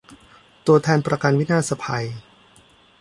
[0.67, 2.05] ตัวแทนประกันวินาศภัย